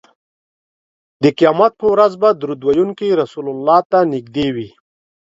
[1.23, 4.69] د قیامت په ورځ به درود ویونکی رسول الله ته نږدې وي